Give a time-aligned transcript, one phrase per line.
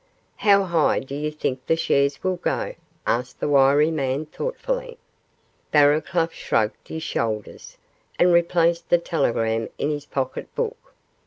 [0.37, 2.73] 'How high do you think the shares will go?'
[3.05, 4.97] asked the wiry man, thoughtfully.
[5.71, 7.77] Barraclough shrugged his shoulders,
[8.17, 10.95] and replaced the telegram in his pocket book.